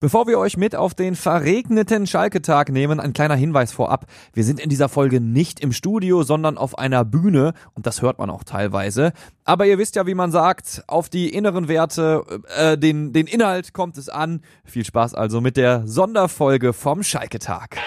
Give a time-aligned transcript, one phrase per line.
[0.00, 4.06] Bevor wir euch mit auf den verregneten Schalke-Tag nehmen, ein kleiner Hinweis vorab.
[4.32, 8.20] Wir sind in dieser Folge nicht im Studio, sondern auf einer Bühne und das hört
[8.20, 9.12] man auch teilweise.
[9.44, 12.22] Aber ihr wisst ja, wie man sagt, auf die inneren Werte,
[12.56, 14.42] äh, den, den Inhalt kommt es an.
[14.64, 17.78] Viel Spaß also mit der Sonderfolge vom Schalke-Tag.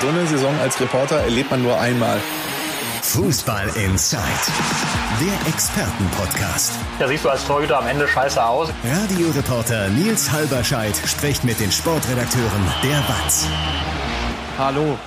[0.00, 2.18] So eine Saison als Reporter erlebt man nur einmal.
[3.08, 4.20] Fußball Inside,
[5.18, 6.74] der Expertenpodcast.
[6.98, 8.68] Da siehst du als Torhüter am Ende scheiße aus.
[8.84, 13.46] Radioreporter Nils Halberscheid spricht mit den Sportredakteuren der WAZ.
[14.58, 14.98] Hallo,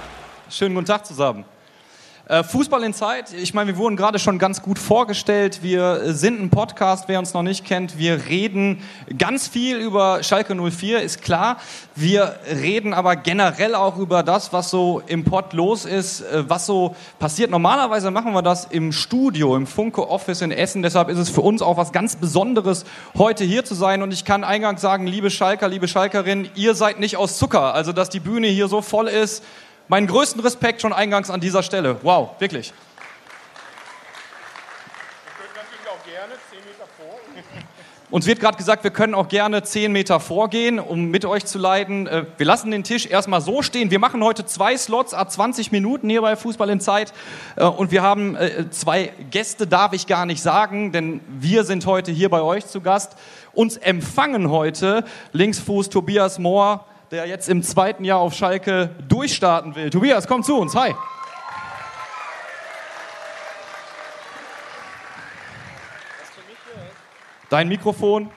[0.49, 1.45] schönen guten Tag zusammen.
[2.31, 5.63] Äh, Fußball in Zeit, ich meine, wir wurden gerade schon ganz gut vorgestellt.
[5.63, 7.97] Wir sind ein Podcast, wer uns noch nicht kennt.
[7.97, 8.81] Wir reden
[9.17, 11.57] ganz viel über Schalke 04, ist klar.
[11.93, 16.65] Wir reden aber generell auch über das, was so im Pod los ist, äh, was
[16.65, 17.51] so passiert.
[17.51, 20.83] Normalerweise machen wir das im Studio, im Funke Office in Essen.
[20.83, 22.85] Deshalb ist es für uns auch was ganz Besonderes,
[23.17, 24.01] heute hier zu sein.
[24.01, 27.73] Und ich kann eingangs sagen, liebe Schalker, liebe Schalkerinnen, ihr seid nicht aus Zucker.
[27.73, 29.43] Also, dass die Bühne hier so voll ist,
[29.91, 31.97] Meinen größten Respekt schon eingangs an dieser Stelle.
[32.01, 32.71] Wow, wirklich.
[38.09, 41.59] Uns wird gerade gesagt, wir können auch gerne zehn Meter vorgehen, um mit euch zu
[41.59, 42.07] leiden.
[42.07, 43.91] Äh, wir lassen den Tisch erstmal so stehen.
[43.91, 47.11] Wir machen heute zwei Slots ab 20 Minuten hier bei Fußball in Zeit.
[47.57, 51.85] Äh, und wir haben äh, zwei Gäste, darf ich gar nicht sagen, denn wir sind
[51.85, 53.17] heute hier bei euch zu Gast.
[53.51, 55.03] Uns empfangen heute
[55.33, 59.89] Linksfuß Tobias Mohr, der jetzt im zweiten Jahr auf Schalke durchstarten will.
[59.89, 60.73] Tobias, komm zu uns.
[60.75, 60.95] Hi.
[67.49, 68.31] Dein Mikrofon.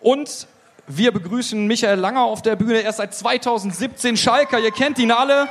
[0.00, 0.46] Und
[0.86, 2.82] wir begrüßen Michael Langer auf der Bühne.
[2.82, 4.58] Er ist seit 2017 Schalker.
[4.58, 5.48] Ihr kennt ihn alle.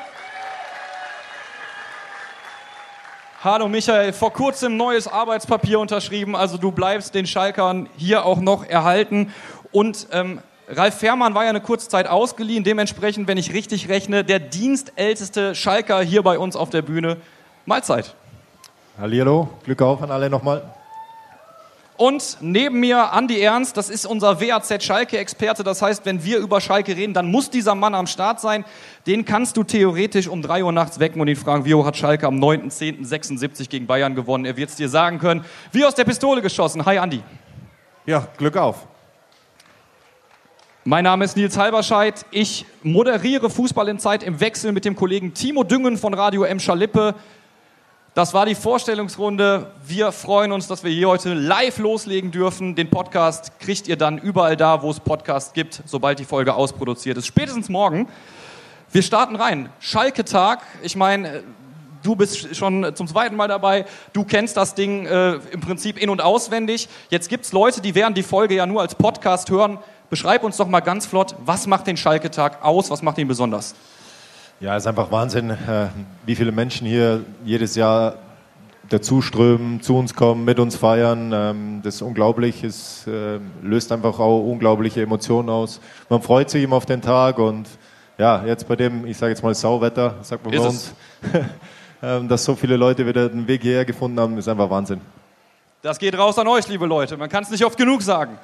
[3.44, 8.66] Hallo Michael, vor kurzem neues Arbeitspapier unterschrieben, also du bleibst den Schalkern hier auch noch
[8.66, 9.34] erhalten.
[9.72, 14.26] Und ähm, Ralf Fährmann war ja eine kurze Zeit ausgeliehen, dementsprechend, wenn ich richtig rechne,
[14.26, 17.18] der dienstälteste Schalker hier bei uns auf der Bühne.
[17.66, 18.16] Mahlzeit.
[19.00, 20.64] Hallihallo, Glück auf an alle nochmal.
[21.96, 25.64] Und neben mir Andi Ernst, das ist unser WAZ Schalke-Experte.
[25.64, 28.66] Das heißt, wenn wir über Schalke reden, dann muss dieser Mann am Start sein.
[29.08, 31.96] Den kannst du theoretisch um 3 Uhr nachts wecken und ihn fragen, wie hoch hat
[31.96, 34.44] Schalke am 9.10.76 gegen Bayern gewonnen.
[34.44, 35.46] Er wird es dir sagen können.
[35.72, 36.86] Wie aus der Pistole geschossen.
[36.86, 37.24] Hi Andi.
[38.06, 38.86] Ja, Glück auf.
[40.90, 42.26] Mein Name ist Nils Halberscheid.
[42.32, 46.62] Ich moderiere Fußball in Zeit im Wechsel mit dem Kollegen Timo Düngen von Radio M.
[46.62, 47.14] Schalippe.
[48.14, 49.70] Das war die Vorstellungsrunde.
[49.86, 52.76] Wir freuen uns, dass wir hier heute live loslegen dürfen.
[52.76, 57.18] Den Podcast kriegt ihr dann überall da, wo es Podcasts gibt, sobald die Folge ausproduziert
[57.18, 57.28] ist.
[57.28, 58.08] Spätestens morgen.
[58.90, 59.68] Wir starten rein.
[59.82, 60.62] Schalke-Tag.
[60.84, 61.44] Ich meine,
[62.02, 63.84] du bist schon zum zweiten Mal dabei.
[64.14, 66.88] Du kennst das Ding äh, im Prinzip in- und auswendig.
[67.10, 69.80] Jetzt gibt es Leute, die werden die Folge ja nur als Podcast hören.
[70.10, 73.76] Beschreib uns doch mal ganz flott, was macht den Schalke-Tag aus, was macht ihn besonders?
[74.60, 75.88] Ja, es ist einfach Wahnsinn, äh,
[76.26, 78.16] wie viele Menschen hier jedes Jahr
[78.90, 81.32] dazuströmen, zu uns kommen, mit uns feiern.
[81.34, 85.82] Ähm, das ist unglaublich, es äh, löst einfach auch unglaubliche Emotionen aus.
[86.10, 87.68] Man freut sich immer auf den Tag und
[88.18, 90.94] ja, jetzt bei dem, ich sage jetzt mal Sauwetter, sagt man bei uns,
[92.02, 95.02] ähm, dass so viele Leute wieder den Weg hierher gefunden haben, ist einfach Wahnsinn.
[95.82, 97.18] Das geht raus an euch, liebe Leute.
[97.18, 98.40] Man kann es nicht oft genug sagen.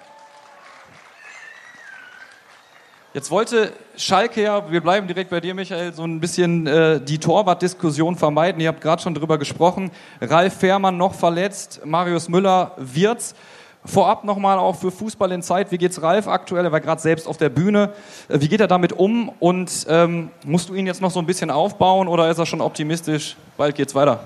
[3.14, 7.20] Jetzt wollte Schalke ja, wir bleiben direkt bei dir, Michael, so ein bisschen äh, die
[7.20, 8.60] Torwart-Diskussion vermeiden.
[8.60, 9.92] Ihr habt gerade schon drüber gesprochen.
[10.20, 13.36] Ralf Fährmann noch verletzt, Marius Müller wird's.
[13.86, 15.72] Vorab nochmal auch für Fußball in Zeit.
[15.72, 16.66] Wie geht's Ralf aktuell?
[16.66, 17.94] Er war gerade selbst auf der Bühne.
[18.30, 19.30] Äh, wie geht er damit um?
[19.40, 22.62] Und ähm, musst du ihn jetzt noch so ein bisschen aufbauen oder ist er schon
[22.62, 23.38] optimistisch?
[23.58, 24.22] Bald geht's weiter.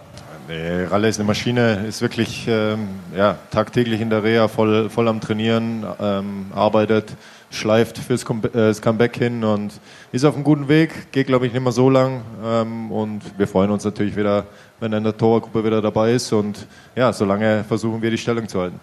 [0.48, 5.10] Nee, Ralle ist eine Maschine, ist wirklich ähm, ja, tagtäglich in der Reha, voll, voll
[5.10, 7.18] am Trainieren, ähm, arbeitet
[7.50, 9.72] schleift fürs äh, Comeback hin und
[10.12, 13.48] ist auf einem guten Weg, geht glaube ich nicht mehr so lang ähm, und wir
[13.48, 14.46] freuen uns natürlich wieder,
[14.80, 18.48] wenn er in der Torgruppe wieder dabei ist und ja, solange versuchen wir die Stellung
[18.48, 18.80] zu halten.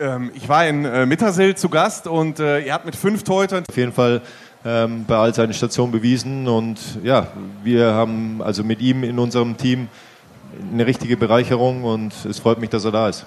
[0.00, 3.64] Ähm, ich war in äh, Mittersill zu Gast und äh, ihr habt mit fünf Torhütern
[3.68, 4.22] auf jeden Fall
[4.64, 7.28] ähm, bei all seinen Stationen bewiesen und ja,
[7.62, 9.88] wir haben also mit ihm in unserem Team
[10.72, 13.26] eine richtige Bereicherung und es freut mich, dass er da ist.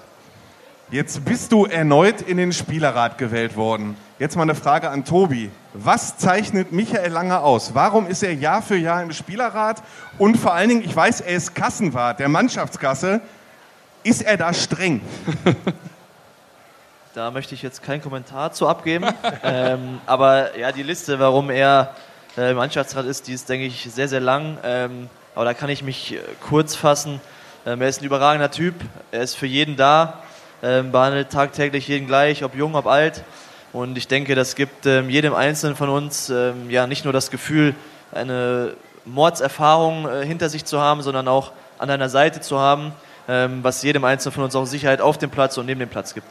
[0.90, 3.94] Jetzt bist du erneut in den Spielerrat gewählt worden.
[4.18, 5.50] Jetzt mal eine Frage an Tobi.
[5.74, 7.74] Was zeichnet Michael Lange aus?
[7.74, 9.82] Warum ist er Jahr für Jahr im Spielerrat?
[10.16, 13.20] Und vor allen Dingen, ich weiß, er ist Kassenwart der Mannschaftskasse.
[14.02, 15.02] Ist er da streng?
[17.14, 19.06] Da möchte ich jetzt keinen Kommentar zu abgeben.
[19.42, 21.92] ähm, aber ja, die Liste, warum er
[22.36, 24.56] äh, im Mannschaftsrat ist, die ist, denke ich, sehr, sehr lang.
[24.62, 27.20] Ähm, aber da kann ich mich äh, kurz fassen.
[27.66, 28.74] Ähm, er ist ein überragender Typ.
[29.10, 30.22] Er ist für jeden da
[30.60, 33.24] behandelt tagtäglich jeden gleich, ob jung, ob alt.
[33.72, 37.30] Und ich denke, das gibt ähm, jedem Einzelnen von uns ähm, ja nicht nur das
[37.30, 37.74] Gefühl,
[38.12, 38.72] eine
[39.04, 42.92] Mordserfahrung äh, hinter sich zu haben, sondern auch an deiner Seite zu haben,
[43.28, 46.14] ähm, was jedem Einzelnen von uns auch Sicherheit auf dem Platz und neben dem Platz
[46.14, 46.26] gibt.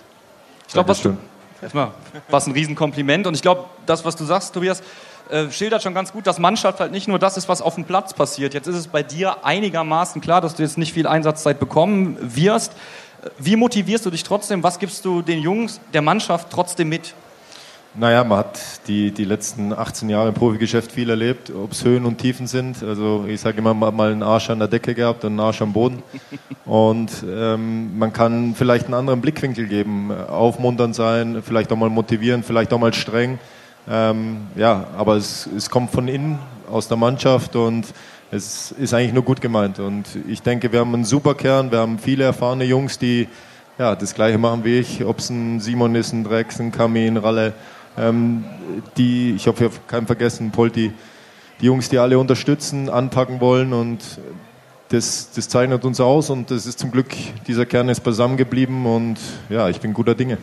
[0.68, 1.08] Ich glaube, was,
[1.62, 1.92] erstmal,
[2.30, 3.28] was ein Riesenkompliment.
[3.28, 4.82] Und ich glaube, das, was du sagst, Tobias,
[5.30, 7.86] äh, schildert schon ganz gut, dass Mannschaft halt nicht nur das ist, was auf dem
[7.86, 8.54] Platz passiert.
[8.54, 12.74] Jetzt ist es bei dir einigermaßen klar, dass du jetzt nicht viel Einsatzzeit bekommen wirst.
[13.40, 14.64] Wie motivierst du dich trotzdem?
[14.64, 17.14] Was gibst du den Jungs der Mannschaft trotzdem mit?
[18.00, 22.06] Naja, man hat die, die letzten 18 Jahre im Profigeschäft viel erlebt, ob es Höhen
[22.06, 22.84] und Tiefen sind.
[22.84, 25.40] Also ich sage immer, man hat mal einen Arsch an der Decke gehabt und einen
[25.40, 26.04] Arsch am Boden.
[26.66, 32.44] Und ähm, man kann vielleicht einen anderen Blickwinkel geben, aufmunternd sein, vielleicht auch mal motivieren,
[32.44, 33.40] vielleicht auch mal streng.
[33.90, 36.40] Ähm, ja, aber es, es kommt von innen,
[36.70, 37.86] aus der Mannschaft und
[38.32, 39.80] es ist eigentlich nur gut gemeint.
[39.80, 43.28] Und ich denke, wir haben einen super Kern, wir haben viele erfahrene Jungs, die
[43.78, 47.06] ja, das Gleiche machen wie ich, ob es ein Simon ist, ein Drex, ein Kami,
[47.06, 47.54] ein Ralle.
[47.98, 48.44] Ähm,
[48.98, 50.92] die, ich hoffe, ich habe keinen vergessen, Polti,
[51.62, 53.74] die Jungs, die alle unterstützen, anpacken wollen.
[53.74, 54.04] Und
[54.90, 56.30] das, das zeichnet uns aus.
[56.30, 57.10] Und das ist zum Glück,
[57.48, 59.18] dieser Kern ist beisammen geblieben und
[59.50, 60.38] ja, ich bin guter Dinge.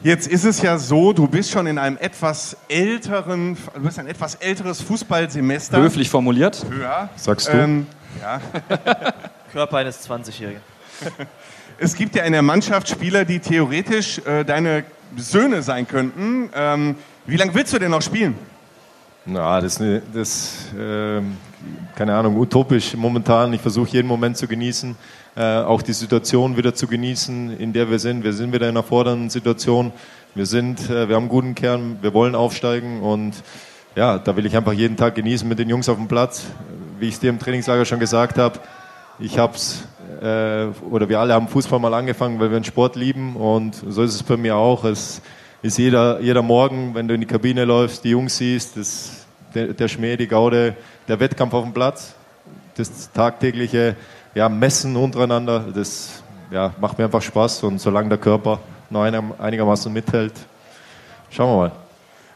[0.00, 4.06] Jetzt ist es ja so, du bist schon in einem etwas älteren, du bist ein
[4.06, 5.80] etwas älteres Fußballsemester.
[5.80, 6.64] Höflich formuliert.
[6.70, 7.08] Höher.
[7.16, 7.52] Sagst du?
[7.52, 7.86] Ähm,
[8.20, 8.40] ja.
[9.52, 10.62] Körper eines 20-Jährigen.
[11.80, 14.82] Es gibt ja in der Mannschaft Spieler, die theoretisch äh, deine
[15.16, 16.50] Söhne sein könnten.
[16.52, 18.34] Ähm, wie lange willst du denn noch spielen?
[19.24, 21.20] Na, das ist, das, äh,
[21.94, 23.52] keine Ahnung, utopisch momentan.
[23.52, 24.96] Ich versuche jeden Moment zu genießen,
[25.36, 28.24] äh, auch die Situation wieder zu genießen, in der wir sind.
[28.24, 29.92] Wir sind wieder in einer fordernden Situation.
[30.34, 33.32] Wir sind, äh, wir haben einen guten Kern, wir wollen aufsteigen und
[33.96, 36.46] ja, da will ich einfach jeden Tag genießen mit den Jungs auf dem Platz.
[37.00, 38.60] Wie ich es dir im Trainingslager schon gesagt habe,
[39.18, 39.82] ich habe es
[40.20, 44.02] äh, oder wir alle haben Fußball mal angefangen, weil wir den Sport lieben und so
[44.02, 44.84] ist es bei mir auch.
[44.84, 45.20] Es
[45.62, 49.17] ist jeder, jeder Morgen, wenn du in die Kabine läufst, die Jungs siehst, das,
[49.54, 52.14] der, der Schmäh, die Gaude, der Wettkampf auf dem Platz,
[52.76, 53.96] das tagtägliche
[54.34, 58.60] ja, Messen untereinander, das ja, macht mir einfach Spaß und solange der Körper
[58.90, 60.34] noch einigermaßen mithält,
[61.30, 61.72] schauen wir mal.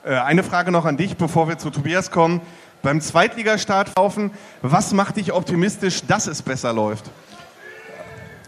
[0.05, 2.41] Äh, eine Frage noch an dich, bevor wir zu Tobias kommen.
[2.83, 7.11] Beim Zweitligastart laufen, was macht dich optimistisch, dass es besser läuft?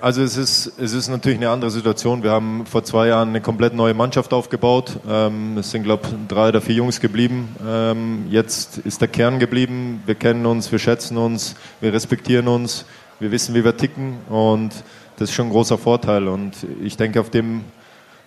[0.05, 2.23] Also es ist, es ist natürlich eine andere Situation.
[2.23, 4.99] Wir haben vor zwei Jahren eine komplett neue Mannschaft aufgebaut.
[5.09, 7.49] Ähm, es sind, glaube ich, drei oder vier Jungs geblieben.
[7.67, 10.03] Ähm, jetzt ist der Kern geblieben.
[10.05, 12.85] Wir kennen uns, wir schätzen uns, wir respektieren uns,
[13.19, 14.73] wir wissen, wie wir ticken und
[15.17, 16.29] das ist schon ein großer Vorteil.
[16.29, 16.53] Und
[16.83, 17.63] ich denke, auf dem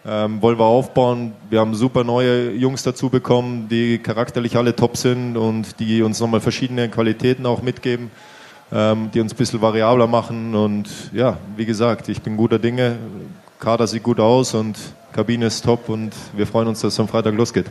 [0.04, 1.34] ähm, wollen wir aufbauen.
[1.52, 6.20] Wir haben super neue Jungs dazu bekommen, die charakterlich alle top sind und die uns
[6.20, 8.10] nochmal verschiedene Qualitäten auch mitgeben
[8.72, 10.56] ähm, die uns ein bisschen variabler machen.
[10.56, 12.98] Und ja, wie gesagt, ich bin guter Dinge.
[13.60, 14.78] Kader sieht gut aus und
[15.14, 17.66] Kabine ist top und wir freuen uns, dass es am Freitag losgeht.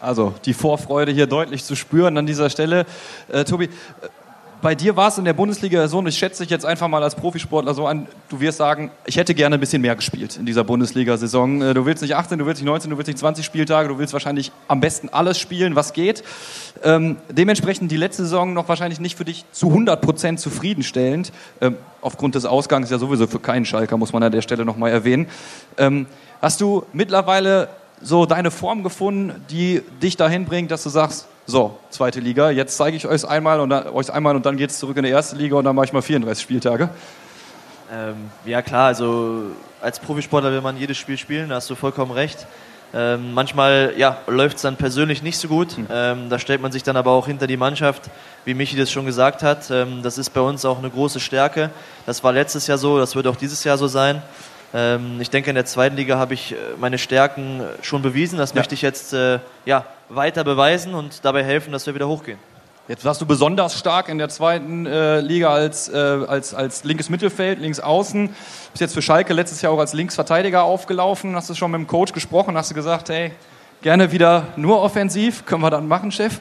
[0.00, 2.86] Also die Vorfreude hier deutlich zu spüren an dieser Stelle.
[3.30, 3.68] Äh, Tobi,
[4.62, 7.02] bei dir war es in der Bundesliga so, und ich schätze dich jetzt einfach mal
[7.02, 10.46] als Profisportler so an, du wirst sagen, ich hätte gerne ein bisschen mehr gespielt in
[10.46, 11.60] dieser Bundesliga-Saison.
[11.60, 13.98] Äh, du willst nicht 18, du willst nicht 19, du willst nicht 20 Spieltage, du
[13.98, 16.22] willst wahrscheinlich am besten alles spielen, was geht.
[16.84, 21.32] Ähm, dementsprechend die letzte Saison noch wahrscheinlich nicht für dich zu 100 Prozent zufriedenstellend.
[21.60, 24.92] Ähm, aufgrund des Ausgangs ja sowieso für keinen Schalker, muss man an der Stelle nochmal
[24.92, 25.26] erwähnen.
[25.76, 26.06] Ähm,
[26.40, 27.68] hast du mittlerweile
[28.02, 32.76] so deine Form gefunden, die dich dahin bringt, dass du sagst, so, zweite Liga, jetzt
[32.76, 35.10] zeige ich euch einmal und dann, euch einmal und dann geht es zurück in die
[35.10, 36.88] erste Liga und dann mache ich mal 34 Spieltage.
[37.92, 39.42] Ähm, ja klar, also
[39.80, 42.46] als Profisportler will man jedes Spiel spielen, da hast du vollkommen recht.
[42.94, 45.76] Ähm, manchmal ja, läuft es dann persönlich nicht so gut.
[45.76, 45.86] Hm.
[45.90, 48.10] Ähm, da stellt man sich dann aber auch hinter die Mannschaft,
[48.44, 49.70] wie Michi das schon gesagt hat.
[49.70, 51.70] Ähm, das ist bei uns auch eine große Stärke.
[52.04, 54.22] Das war letztes Jahr so, das wird auch dieses Jahr so sein.
[54.74, 58.38] Ähm, ich denke, in der zweiten Liga habe ich äh, meine Stärken äh, schon bewiesen.
[58.38, 58.56] Das ja.
[58.56, 62.38] möchte ich jetzt äh, ja, weiter beweisen und dabei helfen, dass wir wieder hochgehen.
[62.88, 67.10] Jetzt warst du besonders stark in der zweiten äh, Liga als, äh, als, als linkes
[67.10, 68.28] Mittelfeld, links außen.
[68.28, 71.36] Bist jetzt für Schalke letztes Jahr auch als Linksverteidiger aufgelaufen.
[71.36, 72.56] Hast du schon mit dem Coach gesprochen?
[72.56, 73.32] Hast du gesagt, hey,
[73.82, 75.46] gerne wieder nur offensiv?
[75.46, 76.40] Können wir dann machen, Chef?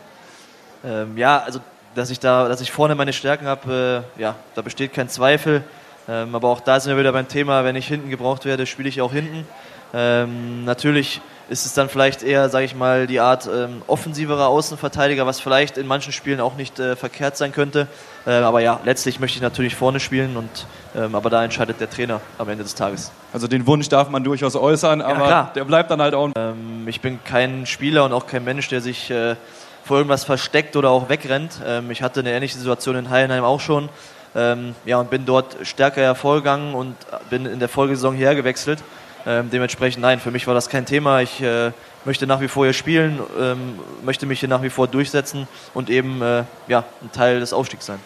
[0.84, 1.60] Ähm, ja, also
[1.94, 5.64] dass ich da, dass ich vorne meine Stärken habe, äh, ja, da besteht kein Zweifel.
[6.12, 8.90] Ähm, aber auch da sind wir wieder beim Thema, wenn ich hinten gebraucht werde, spiele
[8.90, 9.48] ich auch hinten.
[9.94, 15.26] Ähm, natürlich ist es dann vielleicht eher, sage ich mal, die Art ähm, offensiverer Außenverteidiger,
[15.26, 17.88] was vielleicht in manchen Spielen auch nicht äh, verkehrt sein könnte.
[18.26, 20.50] Äh, aber ja, letztlich möchte ich natürlich vorne spielen, und,
[20.96, 23.12] ähm, aber da entscheidet der Trainer am Ende des Tages.
[23.32, 26.30] Also den Wunsch darf man durchaus äußern, aber ja, der bleibt dann halt auch.
[26.36, 29.36] Ähm, ich bin kein Spieler und auch kein Mensch, der sich äh,
[29.84, 31.62] vor irgendwas versteckt oder auch wegrennt.
[31.66, 33.90] Ähm, ich hatte eine ähnliche Situation in Heidenheim auch schon.
[34.34, 36.96] Ähm, ja, und bin dort stärker hervorgegangen und
[37.30, 38.82] bin in der Folgesaison hierher gewechselt.
[39.26, 41.22] Ähm, dementsprechend, nein, für mich war das kein Thema.
[41.22, 41.72] Ich äh,
[42.06, 45.90] möchte nach wie vor hier spielen, ähm, möchte mich hier nach wie vor durchsetzen und
[45.90, 48.00] eben äh, ja, ein Teil des Aufstiegs sein.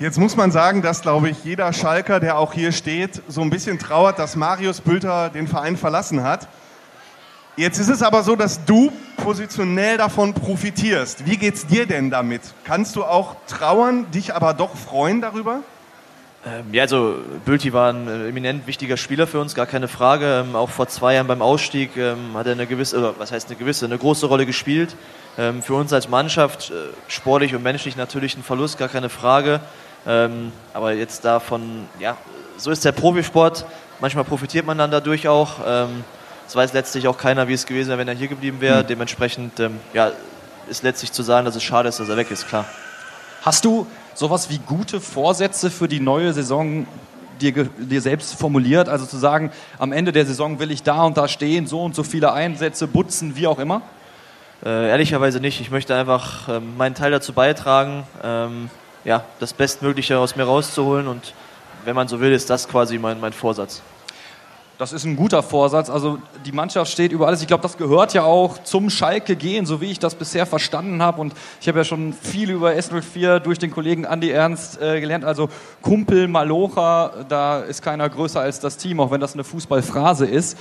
[0.00, 3.50] Jetzt muss man sagen, dass, glaube ich, jeder Schalker, der auch hier steht, so ein
[3.50, 6.48] bisschen trauert, dass Marius Bülter den Verein verlassen hat.
[7.56, 11.24] Jetzt ist es aber so, dass du positionell davon profitierst.
[11.24, 12.42] Wie geht's dir denn damit?
[12.64, 15.60] Kannst du auch trauern, dich aber doch freuen darüber?
[16.44, 20.44] Ähm, ja, also Bülti war ein äh, eminent wichtiger Spieler für uns, gar keine Frage.
[20.44, 23.48] Ähm, auch vor zwei Jahren beim Ausstieg ähm, hat er eine gewisse, oder was heißt
[23.48, 24.96] eine gewisse, eine große Rolle gespielt.
[25.62, 26.74] Für uns als Mannschaft, äh,
[27.08, 29.60] sportlich und menschlich natürlich ein Verlust, gar keine Frage.
[30.74, 32.16] Aber jetzt davon, ja,
[32.56, 33.64] so ist der Profisport.
[34.00, 35.60] Manchmal profitiert man dann dadurch auch.
[36.44, 38.82] Ähm, es weiß letztlich auch keiner, wie es gewesen wäre, wenn er hier geblieben wäre.
[38.82, 38.86] Mhm.
[38.86, 39.52] Dementsprechend,
[39.92, 40.12] ja,
[40.68, 42.64] ist letztlich zu sagen, dass es schade ist, dass er weg ist, klar.
[43.42, 46.86] Hast du sowas wie gute Vorsätze für die neue Saison
[47.40, 48.88] dir, dir selbst formuliert?
[48.88, 51.94] Also zu sagen, am Ende der Saison will ich da und da stehen, so und
[51.94, 53.82] so viele Einsätze, Butzen, wie auch immer?
[54.64, 55.60] Äh, ehrlicherweise nicht.
[55.60, 58.70] Ich möchte einfach ähm, meinen Teil dazu beitragen, ähm,
[59.04, 61.34] ja, das Bestmögliche aus mir rauszuholen und
[61.84, 63.82] wenn man so will, ist das quasi mein, mein Vorsatz.
[64.76, 65.88] Das ist ein guter Vorsatz.
[65.88, 67.40] Also die Mannschaft steht über alles.
[67.40, 71.00] Ich glaube, das gehört ja auch zum Schalke gehen, so wie ich das bisher verstanden
[71.00, 71.20] habe.
[71.20, 75.24] Und ich habe ja schon viel über S04 durch den Kollegen Andi Ernst äh, gelernt.
[75.24, 75.48] Also
[75.80, 80.58] Kumpel, Malocha, da ist keiner größer als das Team, auch wenn das eine Fußballphrase ist.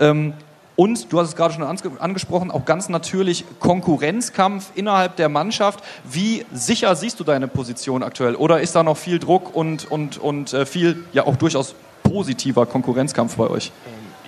[0.00, 0.34] Ähm,
[0.74, 5.84] und du hast es gerade schon angesprochen, auch ganz natürlich Konkurrenzkampf innerhalb der Mannschaft.
[6.02, 8.34] Wie sicher siehst du deine Position aktuell?
[8.34, 12.66] Oder ist da noch viel Druck und, und, und äh, viel, ja auch durchaus positiver
[12.66, 13.72] Konkurrenzkampf bei euch?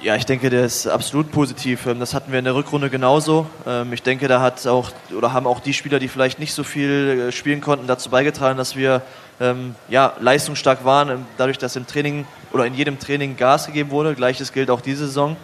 [0.04, 1.86] Ja, ich denke, der ist absolut positiv.
[1.86, 3.46] Ähm, das hatten wir in der Rückrunde genauso.
[3.66, 6.62] Ähm, ich denke, da hat auch oder haben auch die Spieler, die vielleicht nicht so
[6.62, 9.00] viel äh, spielen konnten, dazu beigetragen, dass wir
[9.40, 14.14] ähm, ja, leistungsstark waren, dadurch, dass im Training oder in jedem Training Gas gegeben wurde.
[14.14, 15.36] Gleiches gilt auch diese Saison.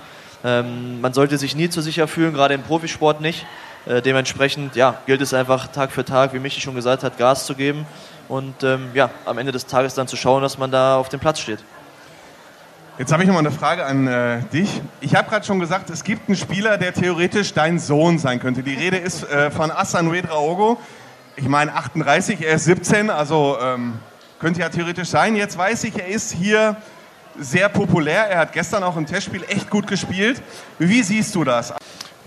[0.42, 3.46] man sollte sich nie zu sicher fühlen, gerade im Profisport nicht.
[3.86, 7.46] Äh, dementsprechend ja, gilt es einfach Tag für Tag, wie Michi schon gesagt hat, Gas
[7.46, 7.86] zu geben
[8.28, 8.62] und
[8.94, 11.60] ja, am Ende des Tages dann zu schauen, dass man da auf dem Platz steht.
[13.00, 14.82] Jetzt habe ich noch mal eine Frage an äh, dich.
[15.00, 18.62] Ich habe gerade schon gesagt, es gibt einen Spieler, der theoretisch dein Sohn sein könnte.
[18.62, 20.76] Die Rede ist äh, von Asan Wedraogo.
[21.34, 23.94] Ich meine 38, er ist 17, also ähm,
[24.38, 25.34] könnte ja theoretisch sein.
[25.34, 26.76] Jetzt weiß ich, er ist hier
[27.38, 28.28] sehr populär.
[28.28, 30.42] Er hat gestern auch im Testspiel echt gut gespielt.
[30.78, 31.72] Wie siehst du das?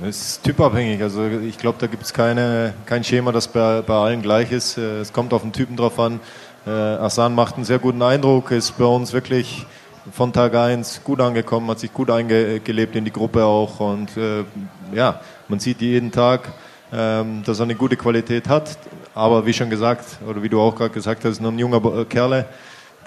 [0.01, 1.03] Es ist typabhängig.
[1.03, 4.79] Also ich glaube, da gibt es kein Schema, das bei, bei allen gleich ist.
[4.79, 6.19] Äh, es kommt auf den Typen drauf an.
[6.65, 9.67] Äh, Asan macht einen sehr guten Eindruck, ist bei uns wirklich
[10.11, 14.43] von Tag 1 gut angekommen, hat sich gut eingelebt in die Gruppe auch und äh,
[14.93, 16.51] ja, man sieht jeden Tag,
[16.91, 18.77] ähm, dass er eine gute Qualität hat,
[19.15, 22.05] aber wie schon gesagt, oder wie du auch gerade gesagt hast, noch ein junger äh,
[22.05, 22.45] Kerle,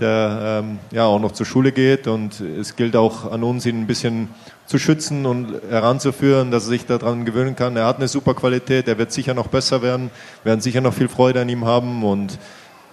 [0.00, 3.80] der ähm, ja auch noch zur Schule geht und es gilt auch an uns, ihn
[3.80, 4.28] ein bisschen
[4.66, 7.76] zu schützen und heranzuführen, dass er sich daran gewöhnen kann.
[7.76, 10.10] Er hat eine super Qualität, er wird sicher noch besser werden,
[10.44, 12.38] werden sicher noch viel Freude an ihm haben und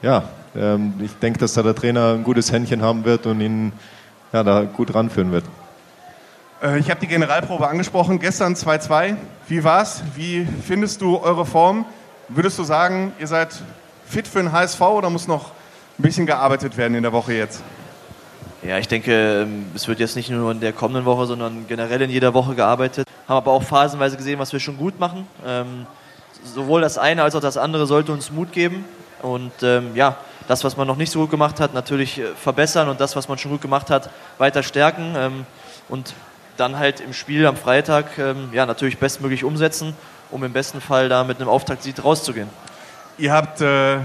[0.01, 3.73] ja, ähm, ich denke, dass da der Trainer ein gutes Händchen haben wird und ihn
[4.33, 5.45] ja, da gut ranführen wird.
[6.61, 9.15] Äh, ich habe die Generalprobe angesprochen, gestern 2-2.
[9.47, 10.03] Wie war's?
[10.15, 11.85] Wie findest du eure Form?
[12.29, 13.49] Würdest du sagen, ihr seid
[14.05, 15.51] fit für den HSV oder muss noch
[15.99, 17.61] ein bisschen gearbeitet werden in der Woche jetzt?
[18.63, 22.01] Ja, ich denke, ähm, es wird jetzt nicht nur in der kommenden Woche, sondern generell
[22.01, 23.05] in jeder Woche gearbeitet.
[23.27, 25.27] Haben aber auch phasenweise gesehen, was wir schon gut machen.
[25.45, 25.85] Ähm,
[26.43, 28.85] sowohl das eine als auch das andere sollte uns Mut geben.
[29.21, 30.15] Und ähm, ja,
[30.47, 33.27] das, was man noch nicht so gut gemacht hat, natürlich äh, verbessern und das, was
[33.27, 35.45] man schon gut gemacht hat, weiter stärken ähm,
[35.89, 36.13] und
[36.57, 39.95] dann halt im Spiel am Freitag ähm, ja, natürlich bestmöglich umsetzen,
[40.31, 42.49] um im besten Fall da mit einem Auftaktsieg rauszugehen.
[43.17, 43.97] Ihr habt äh,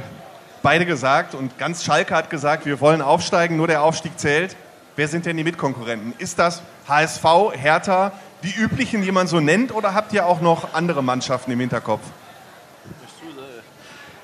[0.62, 4.56] beide gesagt und ganz Schalke hat gesagt, wir wollen aufsteigen, nur der Aufstieg zählt.
[4.96, 6.14] Wer sind denn die Mitkonkurrenten?
[6.18, 10.74] Ist das HSV, Hertha, die üblichen, die man so nennt, oder habt ihr auch noch
[10.74, 12.02] andere Mannschaften im Hinterkopf?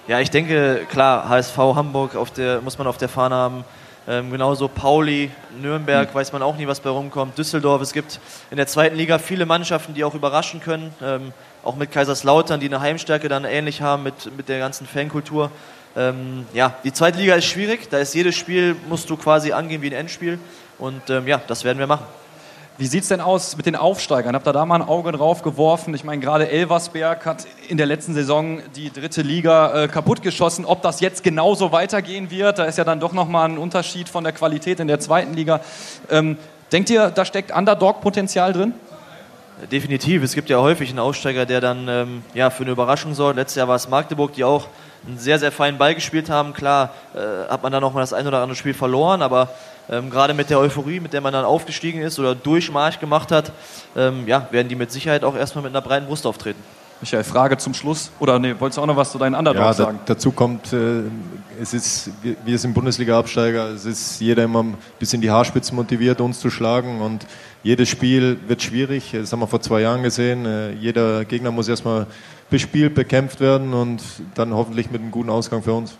[0.06, 3.64] Ja, ich denke, klar, HSV Hamburg auf der, muss man auf der Fahne haben.
[4.06, 5.30] Ähm, genauso Pauli,
[5.62, 6.14] Nürnberg, mhm.
[6.14, 7.38] weiß man auch nie, was bei rumkommt.
[7.38, 8.20] Düsseldorf, es gibt
[8.50, 10.92] in der zweiten Liga viele Mannschaften, die auch überraschen können.
[11.02, 11.32] Ähm,
[11.62, 15.50] auch mit Kaiserslautern, die eine Heimstärke dann ähnlich haben mit, mit der ganzen Fankultur.
[15.96, 19.80] Ähm, ja, die zweite Liga ist schwierig, da ist jedes Spiel, musst du quasi angehen
[19.80, 20.38] wie ein Endspiel.
[20.78, 22.04] Und ähm, ja, das werden wir machen.
[22.76, 24.34] Wie sieht es denn aus mit den Aufsteigern?
[24.34, 25.94] Habt ihr da mal ein Auge drauf geworfen?
[25.94, 30.64] Ich meine, gerade Elversberg hat in der letzten Saison die dritte Liga äh, kaputtgeschossen.
[30.64, 34.24] Ob das jetzt genauso weitergehen wird, da ist ja dann doch nochmal ein Unterschied von
[34.24, 35.60] der Qualität in der zweiten Liga.
[36.10, 36.36] Ähm,
[36.72, 38.74] denkt ihr, da steckt Underdog-Potenzial drin?
[39.70, 40.24] Definitiv.
[40.24, 43.36] Es gibt ja häufig einen Aufsteiger, der dann ähm, ja, für eine Überraschung sorgt.
[43.36, 44.66] Letztes Jahr war es Magdeburg, die auch
[45.06, 46.54] einen sehr, sehr feinen Ball gespielt haben.
[46.54, 49.50] Klar äh, hat man dann noch mal das ein oder andere Spiel verloren, aber
[49.90, 53.52] Ähm, Gerade mit der Euphorie, mit der man dann aufgestiegen ist oder Durchmarsch gemacht hat,
[53.96, 56.62] ähm, ja, werden die mit Sicherheit auch erstmal mit einer breiten Brust auftreten.
[57.00, 58.10] Michael, Frage zum Schluss.
[58.18, 59.98] Oder nee, wolltest du auch noch was zu deinen Underdogs Ja, da, sagen?
[60.06, 61.02] dazu kommt, äh,
[61.60, 66.20] es ist, wir, wir sind Bundesliga-Absteiger, es ist jeder immer ein bisschen die Haarspitze motiviert,
[66.22, 67.26] uns zu schlagen und
[67.62, 69.10] jedes Spiel wird schwierig.
[69.12, 70.46] Das haben wir vor zwei Jahren gesehen.
[70.46, 72.06] Äh, jeder Gegner muss erstmal
[72.48, 74.02] bespielt, bekämpft werden und
[74.34, 75.96] dann hoffentlich mit einem guten Ausgang für uns.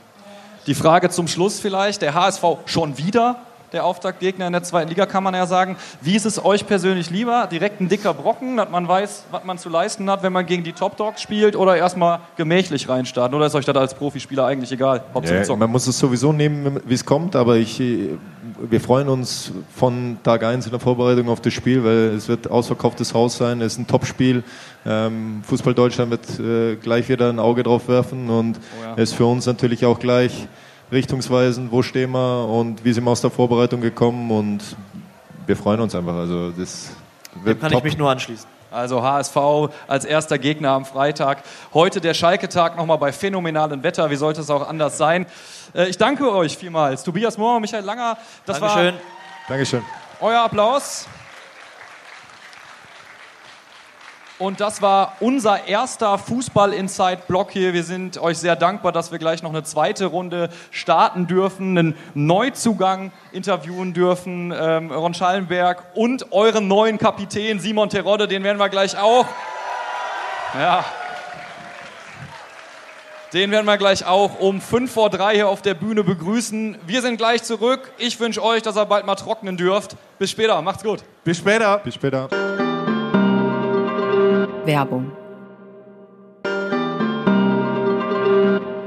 [0.66, 2.00] Die Frage zum Schluss vielleicht.
[2.00, 3.36] Der HSV schon wieder
[3.72, 5.76] der Auftaktgegner in der zweiten Liga, kann man ja sagen.
[6.00, 7.48] Wie ist es euch persönlich lieber?
[7.50, 10.64] Direkt ein dicker Brocken, dass man weiß, was man zu leisten hat, wenn man gegen
[10.64, 13.36] die Top Dogs spielt oder erstmal gemächlich reinstarten?
[13.36, 15.02] Oder ist euch das als Profispieler eigentlich egal?
[15.24, 20.18] Ja, man muss es sowieso nehmen, wie es kommt, aber ich, wir freuen uns von
[20.22, 23.72] Tag 1 in der Vorbereitung auf das Spiel, weil es wird ausverkauftes Haus sein, es
[23.74, 24.44] ist ein Topspiel.
[24.86, 28.92] Ähm, Fußball Deutschland wird äh, gleich wieder ein Auge drauf werfen und Oh ja.
[28.96, 30.46] es ist für uns natürlich auch gleich
[30.94, 34.60] richtungsweisend, wo stehen wir und wie sind wir aus der Vorbereitung gekommen und
[35.46, 36.14] wir freuen uns einfach.
[36.14, 36.90] Also das
[37.42, 37.78] wird Dem kann top.
[37.80, 38.48] ich mich nur anschließen.
[38.70, 39.36] Also HSV
[39.86, 41.42] als erster Gegner am Freitag.
[41.74, 44.10] Heute der Schalke-Tag nochmal bei phänomenalem Wetter.
[44.10, 45.26] Wie sollte es auch anders sein?
[45.74, 47.04] Äh, Ich danke euch vielmals.
[47.04, 48.16] Tobias Mohr, Michael Langer.
[48.46, 48.94] Das Dankeschön.
[49.48, 49.82] Dankeschön.
[50.20, 51.06] war euer Applaus.
[54.38, 57.72] Und das war unser erster Fußball-Inside-Block hier.
[57.72, 61.96] Wir sind euch sehr dankbar, dass wir gleich noch eine zweite Runde starten dürfen, einen
[62.14, 68.68] Neuzugang interviewen dürfen, ähm, Ron Schallenberg und euren neuen Kapitän Simon Terodde, den werden wir
[68.68, 69.26] gleich auch.
[70.58, 70.84] Ja.
[73.32, 76.78] Den werden wir gleich auch um 5 vor 3 hier auf der Bühne begrüßen.
[76.86, 77.92] Wir sind gleich zurück.
[77.98, 79.96] Ich wünsche euch, dass ihr bald mal trocknen dürft.
[80.18, 80.60] Bis später.
[80.62, 81.02] Macht's gut.
[81.24, 81.78] Bis später.
[81.78, 82.28] Bis später.
[84.66, 85.12] Werbung.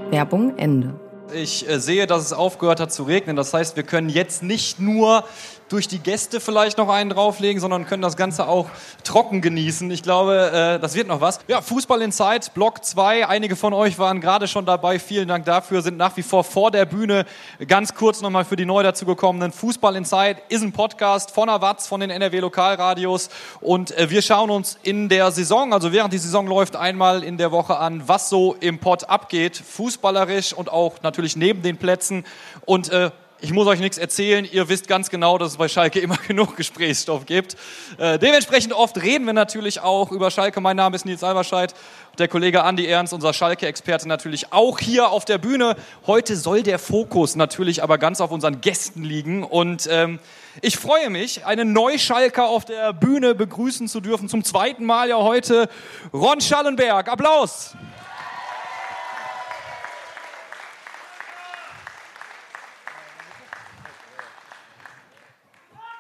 [0.10, 1.07] Werbung Ende.
[1.34, 3.36] Ich äh, sehe, dass es aufgehört hat zu regnen.
[3.36, 5.26] Das heißt, wir können jetzt nicht nur
[5.70, 8.68] durch die Gäste vielleicht noch einen drauflegen, sondern können das Ganze auch
[9.04, 9.90] trocken genießen.
[9.92, 11.40] Ich glaube, äh, das wird noch was.
[11.48, 13.28] Ja, Fußball Inside, Block 2.
[13.28, 15.00] Einige von euch waren gerade schon dabei.
[15.00, 15.82] Vielen Dank dafür.
[15.82, 17.26] Sind nach wie vor vor der Bühne.
[17.68, 19.52] Ganz kurz nochmal für die neu dazugekommenen.
[19.52, 23.30] Fußball Inside ist ein Podcast von Awatz, von den NRW Lokalradios.
[23.60, 27.38] Und äh, wir schauen uns in der Saison, also während die Saison läuft, einmal in
[27.38, 29.58] der Woche an, was so im Pott abgeht.
[29.58, 32.24] Fußballerisch und auch natürlich neben den Plätzen.
[32.66, 36.00] Und äh, ich muss euch nichts erzählen, ihr wisst ganz genau, dass es bei Schalke
[36.08, 37.56] immer genug Gesprächsstoff gibt.
[37.98, 40.62] Äh, dementsprechend oft reden wir natürlich auch über Schalke.
[40.62, 41.74] Mein Name ist Nils Alberscheid,
[42.20, 45.76] der Kollege Andi Ernst, unser Schalke-Experte natürlich auch hier auf der Bühne.
[46.06, 50.20] Heute soll der Fokus natürlich aber ganz auf unseren Gästen liegen und ähm,
[50.62, 54.30] ich freue mich, einen Neuschalker auf der Bühne begrüßen zu dürfen.
[54.30, 55.68] Zum zweiten Mal ja heute
[56.14, 57.10] Ron Schallenberg.
[57.10, 57.76] Applaus!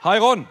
[0.03, 0.47] Hi Ron.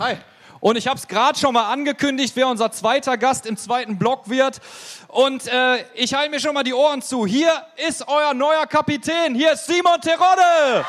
[0.00, 0.16] Hi.
[0.58, 4.28] Und ich habe es gerade schon mal angekündigt, wer unser zweiter Gast im zweiten Block
[4.28, 4.60] wird.
[5.06, 7.24] Und äh, ich halte mir schon mal die Ohren zu.
[7.24, 7.52] Hier
[7.88, 9.36] ist euer neuer Kapitän.
[9.36, 10.84] Hier ist Simon Terodde.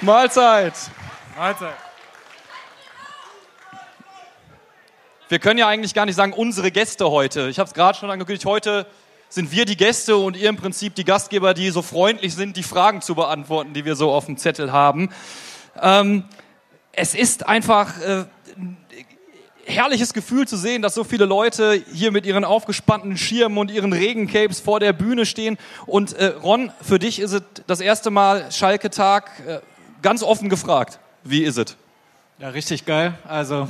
[0.00, 0.74] Mahlzeit.
[1.36, 1.74] Mahlzeit.
[5.28, 7.50] Wir können ja eigentlich gar nicht sagen, unsere Gäste heute.
[7.50, 8.86] Ich habe es gerade schon angekündigt, heute
[9.30, 12.62] sind wir die Gäste und ihr im Prinzip die Gastgeber, die so freundlich sind, die
[12.62, 15.08] Fragen zu beantworten, die wir so auf dem Zettel haben.
[15.80, 16.24] Ähm,
[16.92, 18.24] es ist einfach äh,
[19.64, 23.92] herrliches Gefühl zu sehen, dass so viele Leute hier mit ihren aufgespannten Schirmen und ihren
[23.92, 25.58] Regencapes vor der Bühne stehen.
[25.86, 29.30] Und äh, Ron, für dich ist es das erste Mal Schalke-Tag.
[29.46, 29.60] Äh,
[30.02, 31.76] ganz offen gefragt, wie ist es?
[32.40, 33.12] Ja, richtig geil.
[33.28, 33.68] Also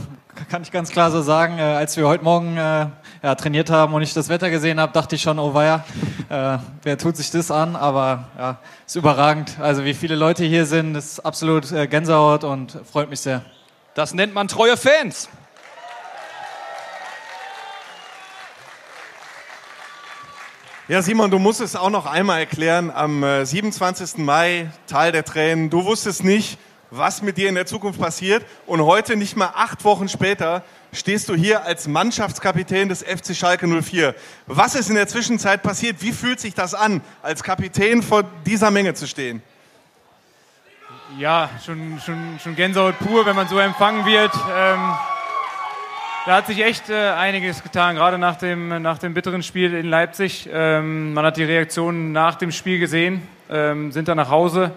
[0.49, 2.87] kann ich ganz klar so sagen, äh, als wir heute Morgen äh,
[3.21, 5.85] ja, trainiert haben und ich das Wetter gesehen habe, dachte ich schon, oh weia,
[6.29, 7.75] äh, wer tut sich das an?
[7.75, 9.59] Aber ja, ist überragend.
[9.59, 13.43] Also wie viele Leute hier sind, ist absolut äh, Gänsehaut und freut mich sehr.
[13.95, 15.29] Das nennt man treue Fans.
[20.87, 22.93] Ja, Simon, du musst es auch noch einmal erklären.
[22.93, 24.19] Am äh, 27.
[24.19, 26.57] Mai, Tal der Tränen, du wusstest nicht,
[26.91, 28.45] was mit dir in der Zukunft passiert.
[28.67, 33.67] Und heute, nicht mal acht Wochen später, stehst du hier als Mannschaftskapitän des FC Schalke
[33.67, 34.15] 04.
[34.47, 35.97] Was ist in der Zwischenzeit passiert?
[36.01, 39.43] Wie fühlt sich das an, als Kapitän vor dieser Menge zu stehen?
[41.19, 44.33] Ja, schon, schon, schon Gänsehaut pur, wenn man so empfangen wird.
[44.35, 44.95] Ähm,
[46.27, 49.87] da hat sich echt äh, einiges getan, gerade nach dem, nach dem bitteren Spiel in
[49.87, 50.49] Leipzig.
[50.53, 54.73] Ähm, man hat die Reaktionen nach dem Spiel gesehen, ähm, sind dann nach Hause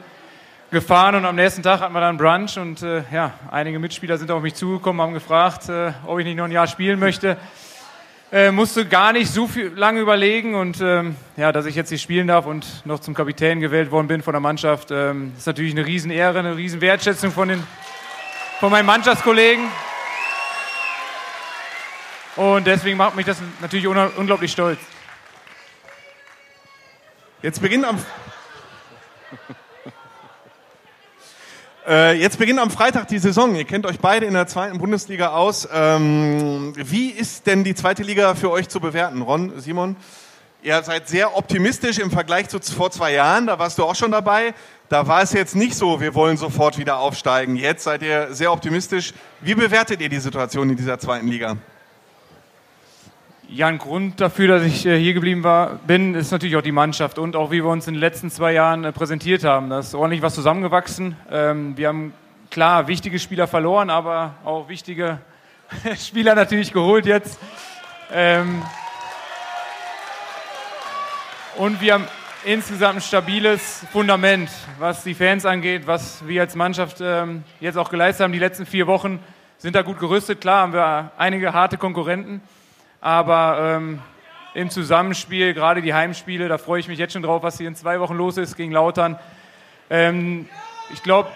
[0.74, 4.32] gefahren und am nächsten Tag hatten wir dann Brunch und äh, ja, einige Mitspieler sind
[4.32, 7.38] auf mich zugekommen, haben gefragt, äh, ob ich nicht noch ein Jahr spielen möchte.
[8.32, 12.00] Äh, musste gar nicht so viel lange überlegen und ähm, ja, dass ich jetzt hier
[12.00, 15.74] spielen darf und noch zum Kapitän gewählt worden bin von der Mannschaft, ähm, ist natürlich
[15.74, 17.64] eine Riesenehre, eine Riesenwertschätzung von, den,
[18.60, 19.66] von meinen Mannschaftskollegen.
[22.36, 24.80] Und deswegen macht mich das natürlich unglaublich stolz.
[27.44, 28.00] Jetzt beginnt am
[31.88, 33.56] Äh, jetzt beginnt am Freitag die Saison.
[33.56, 35.68] Ihr kennt euch beide in der zweiten Bundesliga aus.
[35.74, 39.22] Ähm, wie ist denn die zweite Liga für euch zu bewerten?
[39.22, 39.98] Ron, Simon?
[40.62, 43.48] Ihr seid sehr optimistisch im Vergleich zu vor zwei Jahren.
[43.48, 44.54] Da warst du auch schon dabei.
[44.88, 47.58] Da war es jetzt nicht so, wir wollen sofort wieder aufsteigen.
[47.58, 49.14] Jetzt seid ihr sehr optimistisch.
[49.42, 51.58] Wie bewertet ihr die Situation in dieser zweiten Liga?
[53.56, 56.72] Ja, ein Grund dafür, dass ich äh, hier geblieben war, bin, ist natürlich auch die
[56.72, 59.70] Mannschaft und auch wie wir uns in den letzten zwei Jahren äh, präsentiert haben.
[59.70, 61.16] Da ist ordentlich was zusammengewachsen.
[61.32, 62.14] Ähm, wir haben
[62.50, 65.20] klar wichtige Spieler verloren, aber auch wichtige
[66.04, 67.38] Spieler natürlich geholt jetzt.
[68.12, 68.64] Ähm,
[71.56, 72.08] und wir haben
[72.46, 77.92] insgesamt ein stabiles Fundament, was die Fans angeht, was wir als Mannschaft ähm, jetzt auch
[77.92, 78.34] geleistet haben.
[78.34, 79.20] Die letzten vier Wochen
[79.60, 80.42] sind da gut gerüstet.
[80.42, 82.42] Klar haben wir einige harte Konkurrenten.
[83.04, 84.00] Aber ähm,
[84.54, 87.76] im Zusammenspiel, gerade die Heimspiele, da freue ich mich jetzt schon drauf, was hier in
[87.76, 89.20] zwei Wochen los ist gegen Lautern.
[89.90, 90.48] Ähm,
[90.94, 91.28] ich glaube,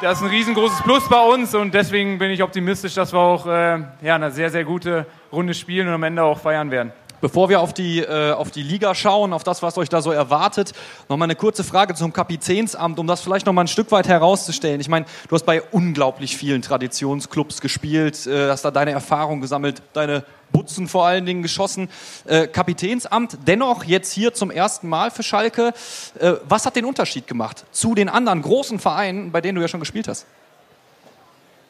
[0.00, 3.44] das ist ein riesengroßes Plus bei uns und deswegen bin ich optimistisch, dass wir auch
[3.44, 6.92] äh, ja, eine sehr, sehr gute Runde spielen und am Ende auch feiern werden.
[7.20, 10.12] Bevor wir auf die, äh, auf die Liga schauen, auf das, was euch da so
[10.12, 10.72] erwartet,
[11.08, 14.08] noch mal eine kurze Frage zum Kapitänsamt, um das vielleicht noch mal ein Stück weit
[14.08, 14.80] herauszustellen.
[14.80, 19.82] Ich meine, du hast bei unglaublich vielen Traditionsclubs gespielt, äh, hast da deine Erfahrung gesammelt,
[19.92, 21.88] deine Butzen vor allen Dingen geschossen.
[22.24, 25.72] Äh, Kapitänsamt, dennoch jetzt hier zum ersten Mal für Schalke.
[26.18, 29.68] Äh, was hat den Unterschied gemacht zu den anderen großen Vereinen, bei denen du ja
[29.68, 30.26] schon gespielt hast?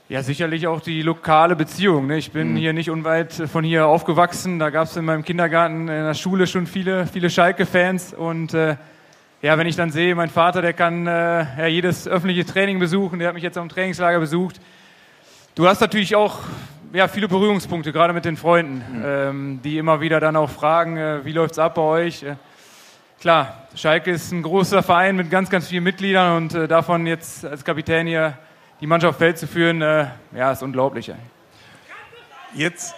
[0.08, 2.06] Ja, sicherlich auch die lokale Beziehung.
[2.06, 2.18] Ne?
[2.18, 2.56] Ich bin mhm.
[2.56, 4.60] hier nicht unweit von hier aufgewachsen.
[4.60, 8.14] Da gab es in meinem Kindergarten, in der Schule schon viele, viele Schalke-Fans.
[8.14, 8.76] Und äh,
[9.42, 11.10] ja, wenn ich dann sehe, mein Vater, der kann äh,
[11.58, 14.60] ja, jedes öffentliche Training besuchen, der hat mich jetzt am Trainingslager besucht.
[15.56, 16.38] Du hast natürlich auch
[16.92, 19.04] ja, viele Berührungspunkte, gerade mit den Freunden, mhm.
[19.04, 22.22] ähm, die immer wieder dann auch fragen, äh, wie läuft's ab bei euch?
[22.22, 22.36] Äh,
[23.20, 27.44] klar, Schalke ist ein großer Verein mit ganz, ganz vielen Mitgliedern und äh, davon jetzt
[27.44, 28.38] als Kapitän hier
[28.80, 31.12] die Mannschaft Feld zu führen, äh, ja, ist unglaublich.
[32.54, 32.94] Jetzt,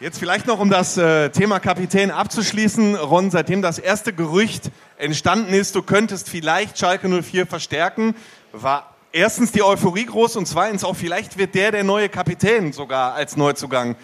[0.00, 2.96] jetzt vielleicht noch, um das äh, Thema Kapitän abzuschließen.
[2.96, 8.14] Ron, seitdem das erste Gerücht entstanden ist, du könntest vielleicht Schalke 04 verstärken,
[8.52, 13.14] war erstens die Euphorie groß und zweitens auch vielleicht wird der der neue Kapitän sogar
[13.14, 13.96] als Neuzugang.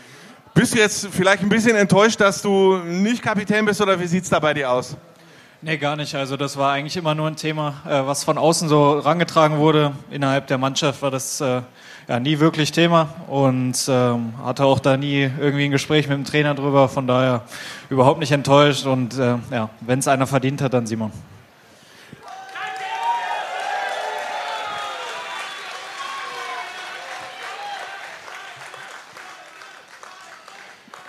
[0.53, 4.25] Bist du jetzt vielleicht ein bisschen enttäuscht, dass du nicht Kapitän bist oder wie sieht
[4.25, 4.97] es da bei dir aus?
[5.63, 6.15] Nee, gar nicht.
[6.15, 9.93] Also das war eigentlich immer nur ein Thema, äh, was von außen so rangetragen wurde.
[10.11, 11.61] Innerhalb der Mannschaft war das äh,
[12.09, 16.25] ja nie wirklich Thema und ähm, hatte auch da nie irgendwie ein Gespräch mit dem
[16.25, 16.89] Trainer drüber.
[16.89, 17.43] Von daher
[17.91, 21.13] überhaupt nicht enttäuscht und äh, ja, wenn es einer verdient hat, dann Simon.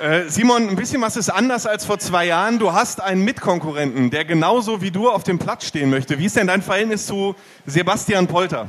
[0.02, 2.58] Äh, Simon, ein bisschen was ist anders als vor zwei Jahren.
[2.58, 6.18] Du hast einen Mitkonkurrenten, der genauso wie du auf dem Platz stehen möchte.
[6.18, 7.36] Wie ist denn dein Verhältnis zu
[7.68, 8.68] Sebastian Polter?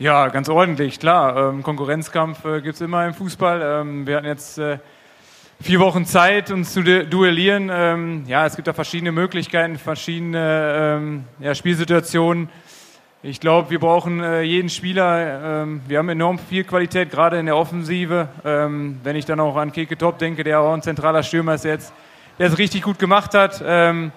[0.00, 1.50] Ja, ganz ordentlich, klar.
[1.50, 3.62] Ähm, Konkurrenzkampf äh, gibt es immer im Fußball.
[3.62, 4.78] Ähm, wir hatten jetzt äh,
[5.60, 7.70] vier Wochen Zeit, uns zu duellieren.
[7.72, 12.48] Ähm, ja, es gibt da verschiedene Möglichkeiten, verschiedene ähm, ja, Spielsituationen.
[13.28, 15.62] Ich glaube, wir brauchen äh, jeden Spieler.
[15.64, 18.28] Ähm, wir haben enorm viel Qualität, gerade in der Offensive.
[18.44, 21.64] Ähm, wenn ich dann auch an Keke Top denke, der auch ein zentraler Stürmer ist
[21.64, 21.92] jetzt,
[22.38, 23.60] der es richtig gut gemacht hat.
[23.66, 24.12] Ähm,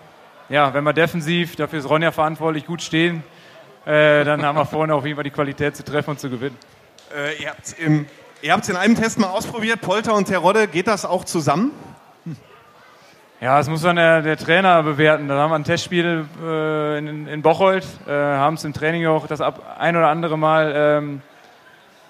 [0.48, 3.24] ja, wenn wir defensiv, dafür ist Ronja verantwortlich, gut stehen,
[3.88, 6.58] äh, dann haben wir vorne auf jeden Fall die Qualität zu treffen und zu gewinnen.
[7.12, 7.50] Äh, ihr
[8.54, 11.72] habt es in einem Test mal ausprobiert, Polter und Terodde, geht das auch zusammen?
[13.41, 15.30] Ja, das muss dann der, der, Trainer bewerten.
[15.30, 19.28] Da haben wir ein Testspiel äh, in, in, Bocholt, äh, haben es im Training auch
[19.28, 21.21] das ab, ein oder andere Mal ähm,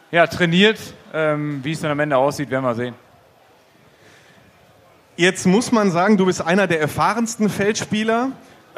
[0.10, 0.80] ja, trainiert.
[1.13, 2.96] Ähm, wie es dann am Ende aussieht, werden wir sehen.
[5.18, 8.32] Jetzt muss man sagen, du bist einer der erfahrensten Feldspieler.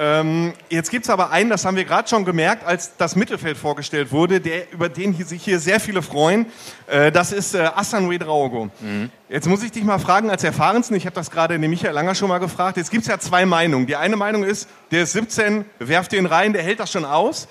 [0.04, 3.56] Ähm, jetzt gibt es aber einen, das haben wir gerade schon gemerkt, als das Mittelfeld
[3.56, 6.48] vorgestellt wurde, der, über den sich hier sehr viele freuen.
[6.88, 8.72] Äh, das ist äh, Assan Wedraogo.
[8.80, 9.12] Mhm.
[9.30, 12.16] Jetzt muss ich dich mal fragen, als Erfahrensten, ich habe das gerade den Michael Langer
[12.16, 13.86] schon mal gefragt, jetzt gibt es ja zwei Meinungen.
[13.86, 17.48] Die eine Meinung ist, der ist 17, werft den rein, der hält das schon aus.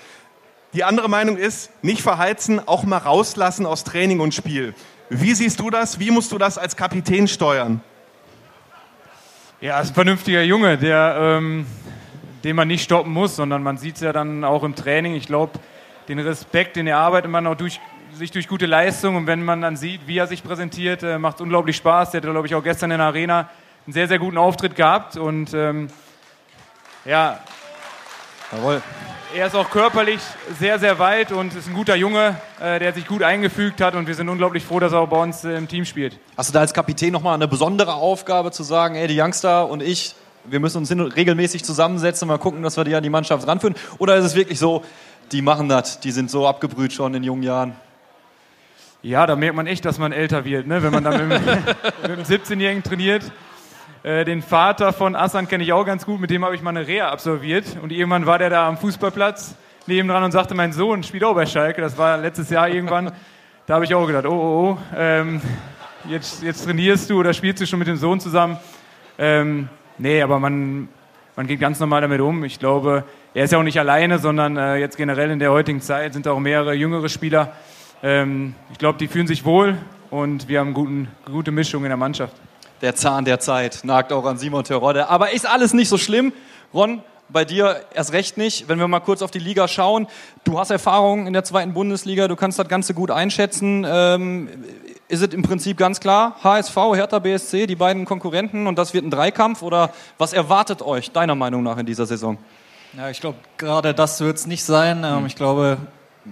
[0.73, 4.73] Die andere Meinung ist, nicht verheizen, auch mal rauslassen aus Training und Spiel.
[5.09, 5.99] Wie siehst du das?
[5.99, 7.79] Wie musst du das als Kapitän steuern?
[9.61, 11.65] Ja, ist ein vernünftiger Junge, der ähm,
[12.43, 15.15] den man nicht stoppen muss, sondern man sieht es ja dann auch im Training.
[15.15, 15.59] Ich glaube,
[16.07, 17.79] den Respekt, den erarbeitet man auch durch,
[18.13, 21.35] sich durch gute Leistung und wenn man dann sieht, wie er sich präsentiert, äh, macht
[21.35, 22.11] es unglaublich Spaß.
[22.11, 23.49] Der hat, glaube ich, auch gestern in der Arena
[23.85, 25.87] einen sehr, sehr guten Auftritt gehabt und ähm,
[27.05, 27.39] ja,
[28.51, 28.81] Jawohl.
[29.35, 30.19] er ist auch körperlich
[30.59, 34.05] sehr, sehr weit und ist ein guter Junge, äh, der sich gut eingefügt hat und
[34.05, 36.19] wir sind unglaublich froh, dass er auch bei uns äh, im Team spielt.
[36.37, 39.81] Hast du da als Kapitän nochmal eine besondere Aufgabe zu sagen, ey, die Youngster und
[39.81, 43.47] ich, wir müssen uns hin regelmäßig zusammensetzen mal gucken, dass wir die an die Mannschaft
[43.47, 43.75] ranführen?
[43.97, 44.83] Oder ist es wirklich so,
[45.31, 47.75] die machen das, die sind so abgebrüht schon in jungen Jahren?
[49.03, 50.83] Ja, da merkt man echt, dass man älter wird, ne?
[50.83, 51.41] wenn man dann mit,
[52.03, 53.31] einem 17-Jährigen trainiert.
[54.03, 56.71] Äh, den Vater von Assan kenne ich auch ganz gut, mit dem habe ich mal
[56.71, 57.65] eine Reha absolviert.
[57.81, 59.55] Und irgendwann war der da am Fußballplatz
[59.87, 61.81] nebendran und sagte, mein Sohn spielt auch bei Schalke.
[61.81, 63.11] Das war letztes Jahr irgendwann.
[63.65, 65.41] Da habe ich auch gedacht, oh, oh, oh, ähm,
[66.07, 68.57] jetzt, jetzt trainierst du oder spielst du schon mit dem Sohn zusammen.
[69.17, 70.87] Ähm, nee, aber man,
[71.35, 72.43] man geht ganz normal damit um.
[72.43, 75.81] Ich glaube, er ist ja auch nicht alleine, sondern äh, jetzt generell in der heutigen
[75.81, 77.53] Zeit sind auch mehrere jüngere Spieler.
[78.03, 79.77] Ähm, ich glaube, die fühlen sich wohl
[80.09, 82.35] und wir haben guten, gute Mischung in der Mannschaft.
[82.81, 85.07] Der Zahn der Zeit nagt auch an Simon Terodde.
[85.07, 86.33] Aber ist alles nicht so schlimm.
[86.73, 88.67] Ron, bei dir erst recht nicht.
[88.67, 90.07] Wenn wir mal kurz auf die Liga schauen.
[90.43, 93.85] Du hast Erfahrung in der zweiten Bundesliga, du kannst das Ganze gut einschätzen.
[93.87, 94.49] Ähm,
[95.07, 99.05] ist es im Prinzip ganz klar, HSV, Hertha BSC, die beiden Konkurrenten und das wird
[99.05, 99.61] ein Dreikampf?
[99.61, 102.37] Oder was erwartet euch deiner Meinung nach in dieser Saison?
[102.97, 105.03] Ja, ich glaube, gerade das wird es nicht sein.
[105.03, 105.77] Ähm, ich glaube,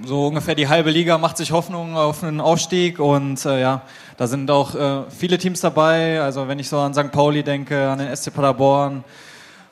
[0.05, 3.81] so ungefähr die halbe Liga macht sich Hoffnung auf einen Aufstieg und äh, ja,
[4.17, 6.21] da sind auch äh, viele Teams dabei.
[6.21, 7.11] Also wenn ich so an St.
[7.11, 9.03] Pauli denke, an den SC Paderborn,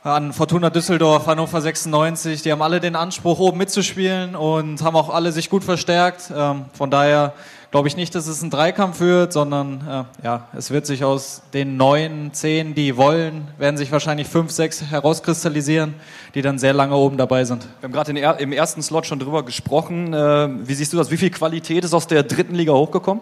[0.07, 5.09] an Fortuna Düsseldorf, Hannover 96, die haben alle den Anspruch, oben mitzuspielen und haben auch
[5.09, 6.31] alle sich gut verstärkt.
[6.33, 7.33] Ähm, von daher
[7.71, 11.41] glaube ich nicht, dass es ein Dreikampf wird, sondern äh, ja, es wird sich aus
[11.53, 15.95] den neun, zehn, die wollen, werden sich wahrscheinlich fünf, sechs herauskristallisieren,
[16.35, 17.67] die dann sehr lange oben dabei sind.
[17.81, 20.13] Wir haben gerade im ersten Slot schon drüber gesprochen.
[20.13, 21.11] Äh, Wie siehst du das?
[21.11, 23.21] Wie viel Qualität ist aus der dritten Liga hochgekommen?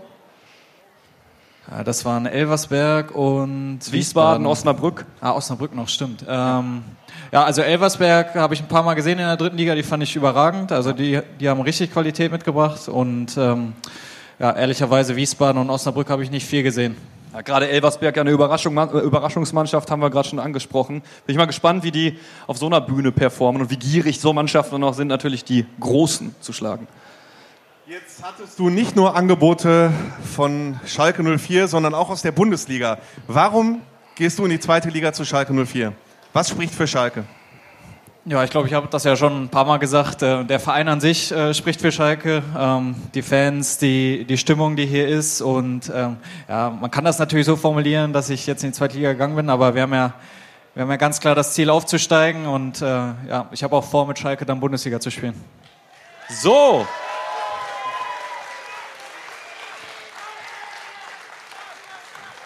[1.84, 5.06] Das waren Elversberg und Wiesbaden, Osnabrück.
[5.20, 6.24] Ah, Osnabrück noch, stimmt.
[6.28, 6.84] Ähm,
[7.32, 10.04] ja, also Elversberg habe ich ein paar Mal gesehen in der dritten Liga, die fand
[10.04, 10.72] ich überragend.
[10.72, 13.74] Also die, die haben richtig Qualität mitgebracht und ähm,
[14.38, 16.98] ja, ehrlicherweise Wiesbaden und Osnabrück habe ich nicht viel gesehen.
[17.34, 21.02] Ja, gerade Elversberg, ja eine Überraschung, äh, Überraschungsmannschaft, haben wir gerade schon angesprochen.
[21.26, 24.32] Bin ich mal gespannt, wie die auf so einer Bühne performen und wie gierig so
[24.34, 26.88] Mannschaften noch sind, natürlich die Großen zu schlagen.
[27.88, 29.94] Jetzt hattest du nicht nur Angebote
[30.36, 32.98] von Schalke 04, sondern auch aus der Bundesliga.
[33.28, 33.80] Warum
[34.16, 35.94] gehst du in die zweite Liga zu Schalke 04?
[36.34, 37.26] Was spricht für Schalke?
[38.26, 40.24] Ja, ich glaube, ich habe das ja schon ein paar Mal gesagt.
[40.24, 44.76] Äh, Der Verein an sich äh, spricht für Schalke, ähm, die Fans, die, die Stimmung,
[44.76, 45.42] die hier ist.
[45.42, 46.18] Und ähm,
[46.50, 49.36] ja, man kann das natürlich so formulieren, dass ich jetzt in die zweite Liga gegangen
[49.36, 50.16] bin, aber wir haben ja,
[50.74, 54.08] wir haben ja ganz klar das Ziel aufzusteigen und äh, ja, ich habe auch vor,
[54.08, 55.36] mit Schalke dann Bundesliga zu spielen.
[56.30, 56.88] So.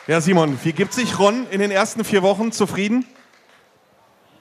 [0.10, 3.06] Ja, Simon, wie gibt sich Ron in den ersten vier Wochen zufrieden?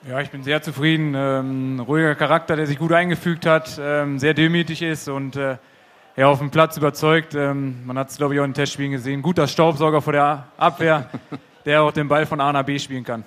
[0.09, 1.12] Ja, ich bin sehr zufrieden.
[1.14, 5.59] Ähm, ruhiger Charakter, der sich gut eingefügt hat, ähm, sehr demütig ist und äh,
[6.16, 7.35] ja, auf dem Platz überzeugt.
[7.35, 9.20] Ähm, man hat es, glaube ich, auch in Testspielen gesehen.
[9.20, 11.11] Guter Staubsauger vor der Abwehr,
[11.66, 13.22] der auch den Ball von A nach B spielen kann.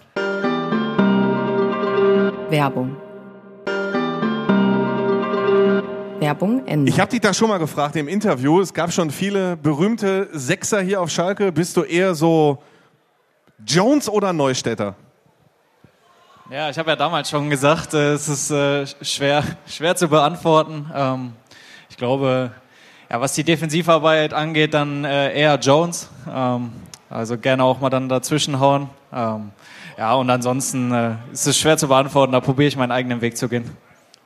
[2.50, 2.98] Werbung.
[6.32, 6.90] Werbung Ende.
[6.90, 8.62] Ich habe dich da schon mal gefragt im Interview.
[8.62, 11.52] Es gab schon viele berühmte Sechser hier auf Schalke.
[11.52, 12.64] Bist du eher so
[13.68, 14.96] Jones oder Neustädter?
[16.50, 20.90] Ja, ich habe ja damals schon gesagt, äh, es ist äh, schwer, schwer zu beantworten.
[20.96, 21.34] Ähm,
[21.90, 22.52] ich glaube,
[23.10, 26.10] ja, was die Defensivarbeit angeht, dann äh, eher Jones.
[26.34, 26.72] Ähm,
[27.10, 28.90] also gerne auch mal dann dazwischen hauen.
[29.12, 29.52] Ähm,
[29.98, 32.32] ja, und ansonsten äh, ist es schwer zu beantworten.
[32.32, 33.70] Da probiere ich meinen eigenen Weg zu gehen.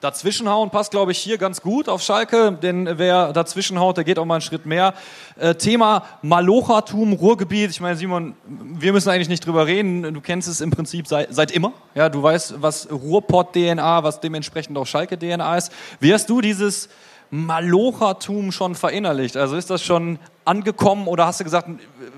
[0.06, 4.26] Dazwischenhauen passt, glaube ich, hier ganz gut auf Schalke, denn wer dazwischenhaut, der geht auch
[4.26, 4.94] mal einen Schritt mehr.
[5.36, 7.72] Äh, Thema Malochatum, Ruhrgebiet.
[7.72, 10.14] Ich meine, Simon, wir müssen eigentlich nicht drüber reden.
[10.14, 11.74] Du kennst es im Prinzip seit, seit immer.
[11.96, 15.72] Ja, du weißt, was Ruhrpott-DNA, was dementsprechend auch Schalke-DNA ist.
[16.00, 16.88] Wie hast du dieses
[17.32, 19.36] Malochatum schon verinnerlicht?
[19.36, 21.68] Also ist das schon angekommen oder hast du gesagt,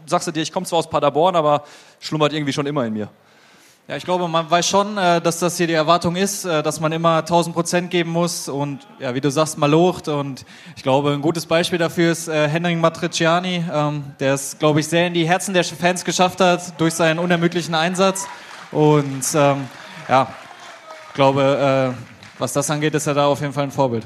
[0.06, 1.64] sagst du dir, ich komme zwar aus Paderborn, aber
[2.02, 3.08] schlummert irgendwie schon immer in mir?
[3.90, 6.82] Ja, ich glaube, man weiß schon, äh, dass das hier die Erwartung ist, äh, dass
[6.82, 10.10] man immer 1000 Prozent geben muss und ja, wie du sagst, mal locht.
[10.10, 10.44] Und
[10.76, 14.90] ich glaube, ein gutes Beispiel dafür ist äh, Henning Matriciani, ähm, der es, glaube ich,
[14.90, 18.28] sehr in die Herzen der Fans geschafft hat durch seinen unermüdlichen Einsatz.
[18.74, 19.70] Und ähm,
[20.10, 20.34] ja,
[21.08, 24.06] ich glaube, äh, was das angeht, ist er da auf jeden Fall ein Vorbild.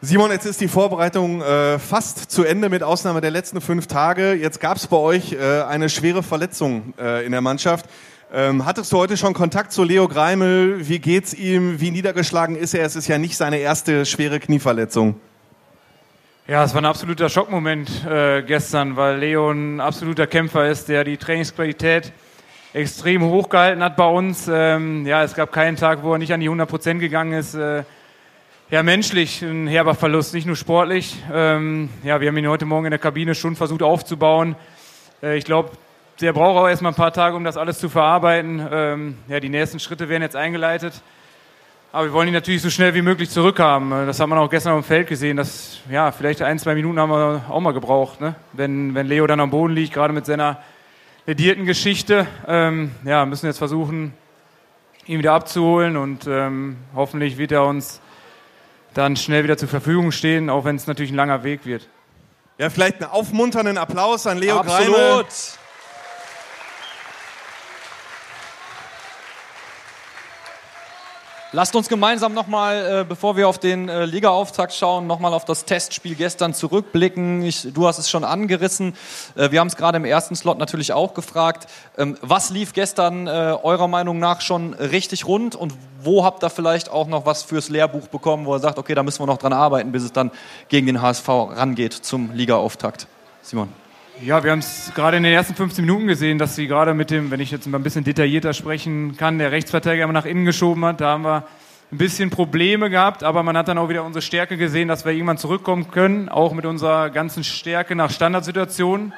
[0.00, 4.34] Simon, jetzt ist die Vorbereitung äh, fast zu Ende mit Ausnahme der letzten fünf Tage.
[4.34, 7.86] Jetzt gab es bei euch äh, eine schwere Verletzung äh, in der Mannschaft.
[8.34, 10.88] Ähm, hattest du heute schon Kontakt zu Leo Greimel?
[10.88, 11.82] Wie geht's ihm?
[11.82, 12.86] Wie niedergeschlagen ist er?
[12.86, 15.20] Es ist ja nicht seine erste schwere Knieverletzung.
[16.48, 21.04] Ja, es war ein absoluter Schockmoment äh, gestern, weil Leo ein absoluter Kämpfer ist, der
[21.04, 22.10] die Trainingsqualität
[22.72, 24.48] extrem hochgehalten hat bei uns.
[24.50, 27.52] Ähm, ja, es gab keinen Tag, wo er nicht an die 100 Prozent gegangen ist.
[27.52, 27.84] Äh,
[28.70, 31.22] ja, menschlich ein herber Verlust, nicht nur sportlich.
[31.30, 34.56] Ähm, ja, wir haben ihn heute Morgen in der Kabine schon versucht aufzubauen.
[35.22, 35.72] Äh, ich glaube,
[36.22, 38.66] der braucht auch erstmal ein paar Tage, um das alles zu verarbeiten.
[38.70, 40.94] Ähm, ja, die nächsten Schritte werden jetzt eingeleitet.
[41.90, 43.90] Aber wir wollen ihn natürlich so schnell wie möglich zurückhaben.
[43.90, 45.36] Äh, das hat man auch gestern auf dem Feld gesehen.
[45.36, 48.20] Dass, ja, vielleicht ein, zwei Minuten haben wir auch mal gebraucht.
[48.20, 48.36] Ne?
[48.52, 50.62] Wenn, wenn Leo dann am Boden liegt, gerade mit seiner
[51.26, 52.26] ledierten Geschichte.
[52.46, 54.14] Ähm, ja, müssen jetzt versuchen,
[55.06, 58.00] ihn wieder abzuholen und ähm, hoffentlich wird er uns
[58.94, 61.88] dann schnell wieder zur Verfügung stehen, auch wenn es natürlich ein langer Weg wird.
[62.58, 64.94] Ja, vielleicht einen aufmunternden Applaus an Leo Absolut.
[64.94, 65.24] Greime.
[71.54, 75.66] Lasst uns gemeinsam nochmal, äh, bevor wir auf den äh, Ligaauftakt schauen, nochmal auf das
[75.66, 77.42] Testspiel gestern zurückblicken.
[77.42, 78.94] Ich, du hast es schon angerissen.
[79.36, 81.66] Äh, wir haben es gerade im ersten Slot natürlich auch gefragt.
[81.98, 83.30] Ähm, was lief gestern äh,
[83.62, 87.68] eurer Meinung nach schon richtig rund und wo habt ihr vielleicht auch noch was fürs
[87.68, 90.30] Lehrbuch bekommen, wo ihr sagt, okay, da müssen wir noch dran arbeiten, bis es dann
[90.70, 93.06] gegen den HSV rangeht zum Ligaauftakt?
[93.42, 93.81] Simon.
[94.20, 97.10] Ja, wir haben es gerade in den ersten 15 Minuten gesehen, dass sie gerade mit
[97.10, 100.44] dem, wenn ich jetzt mal ein bisschen detaillierter sprechen kann, der Rechtsverteidiger immer nach innen
[100.44, 101.00] geschoben hat.
[101.00, 101.46] Da haben wir
[101.90, 105.12] ein bisschen Probleme gehabt, aber man hat dann auch wieder unsere Stärke gesehen, dass wir
[105.12, 109.12] irgendwann zurückkommen können, auch mit unserer ganzen Stärke nach Standardsituationen,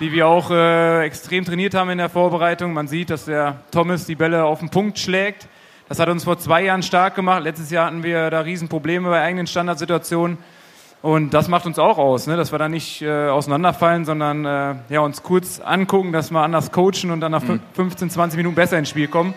[0.00, 2.72] die wir auch äh, extrem trainiert haben in der Vorbereitung.
[2.72, 5.48] Man sieht, dass der Thomas die Bälle auf den Punkt schlägt.
[5.88, 7.42] Das hat uns vor zwei Jahren stark gemacht.
[7.42, 10.38] Letztes Jahr hatten wir da Riesenprobleme bei eigenen Standardsituationen.
[11.06, 12.36] Und das macht uns auch aus, ne?
[12.36, 16.72] dass wir da nicht äh, auseinanderfallen, sondern äh, ja, uns kurz angucken, dass wir anders
[16.72, 17.60] coachen und dann nach mhm.
[17.74, 19.32] 15, 20 Minuten besser ins Spiel kommen.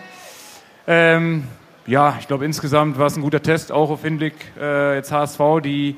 [0.88, 1.44] Ähm,
[1.86, 5.38] ja, ich glaube insgesamt war es ein guter Test, auch auf Hinblick äh, jetzt HSV,
[5.62, 5.96] die,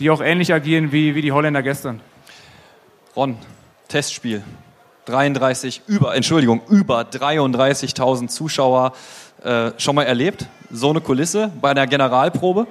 [0.00, 2.00] die auch ähnlich agieren wie, wie die Holländer gestern.
[3.14, 3.36] Ron,
[3.86, 4.42] Testspiel.
[5.04, 8.94] 33, über, Entschuldigung, über 33.000 Zuschauer
[9.44, 10.46] äh, schon mal erlebt.
[10.72, 12.66] So eine Kulisse bei einer Generalprobe?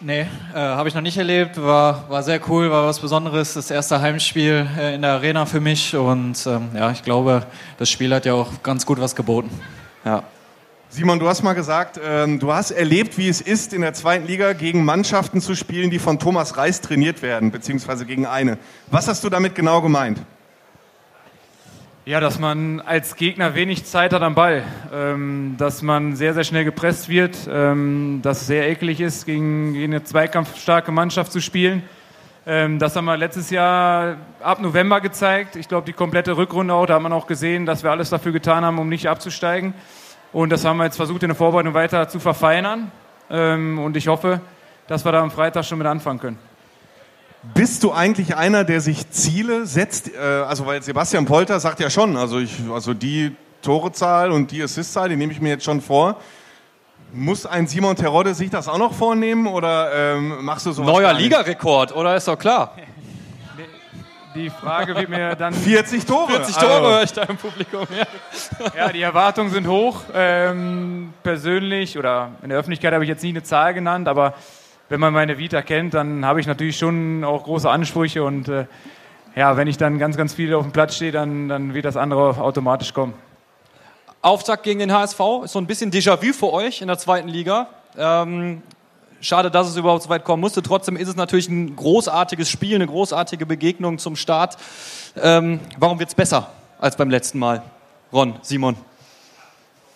[0.00, 1.60] Nee, äh, habe ich noch nicht erlebt.
[1.60, 3.54] War, war sehr cool, war was Besonderes.
[3.54, 5.96] Das erste Heimspiel äh, in der Arena für mich.
[5.96, 7.44] Und ähm, ja, ich glaube,
[7.78, 9.50] das Spiel hat ja auch ganz gut was geboten.
[10.04, 10.22] Ja.
[10.88, 14.28] Simon, du hast mal gesagt, ähm, du hast erlebt, wie es ist, in der zweiten
[14.28, 18.56] Liga gegen Mannschaften zu spielen, die von Thomas Reis trainiert werden, beziehungsweise gegen eine.
[18.92, 20.22] Was hast du damit genau gemeint?
[22.08, 26.42] Ja, dass man als Gegner wenig Zeit hat am Ball, ähm, dass man sehr, sehr
[26.42, 31.42] schnell gepresst wird, ähm, dass es sehr eklig ist, gegen, gegen eine zweikampfstarke Mannschaft zu
[31.42, 31.82] spielen.
[32.46, 35.54] Ähm, das haben wir letztes Jahr ab November gezeigt.
[35.56, 38.32] Ich glaube, die komplette Rückrunde auch, da hat man auch gesehen, dass wir alles dafür
[38.32, 39.74] getan haben, um nicht abzusteigen.
[40.32, 42.90] Und das haben wir jetzt versucht, in der Vorbereitung weiter zu verfeinern.
[43.28, 44.40] Ähm, und ich hoffe,
[44.86, 46.47] dass wir da am Freitag schon mit anfangen können.
[47.54, 50.14] Bist du eigentlich einer, der sich Ziele setzt?
[50.14, 54.62] Äh, also, weil Sebastian Polter sagt ja schon, also, ich, also die Torezahl und die
[54.62, 56.16] Assistzahl, die nehme ich mir jetzt schon vor.
[57.12, 61.12] Muss ein Simon Terodde sich das auch noch vornehmen oder ähm, machst du so Neuer
[61.14, 62.74] Ligarekord, oder ist doch klar?
[64.34, 65.52] Die Frage wird mir dann.
[65.52, 66.30] 40 Tore.
[66.30, 66.90] 40 Tore also.
[66.90, 67.86] höre ich da im Publikum.
[67.90, 68.06] Ja,
[68.76, 70.02] ja die Erwartungen sind hoch.
[70.14, 74.34] Ähm, persönlich oder in der Öffentlichkeit habe ich jetzt nie eine Zahl genannt, aber
[74.88, 78.66] wenn man meine Vita kennt, dann habe ich natürlich schon auch große Ansprüche und äh,
[79.36, 81.96] ja, wenn ich dann ganz, ganz viel auf dem Platz stehe, dann, dann wird das
[81.96, 83.14] andere automatisch kommen.
[84.20, 87.68] Auftakt gegen den HSV ist so ein bisschen Déjà-vu für euch in der zweiten Liga.
[87.96, 88.62] Ähm,
[89.20, 90.62] schade, dass es überhaupt so weit kommen musste.
[90.62, 94.56] Trotzdem ist es natürlich ein großartiges Spiel, eine großartige Begegnung zum Start.
[95.16, 97.62] Ähm, warum wird es besser als beim letzten Mal?
[98.12, 98.76] Ron, Simon.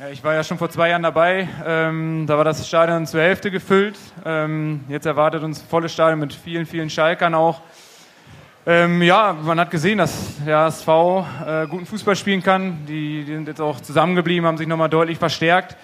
[0.03, 1.49] Ja, ich war ja schon vor zwei Jahren dabei.
[1.65, 3.97] Ähm, da war das Stadion zur Hälfte gefüllt.
[4.25, 7.61] Ähm, jetzt erwartet uns volles Stadion mit vielen, vielen Schalkern auch.
[8.67, 12.85] Ähm, ja, man hat gesehen, dass der HSV äh, guten Fußball spielen kann.
[12.89, 15.77] Die, die sind jetzt auch zusammengeblieben, haben sich nochmal deutlich verstärkt.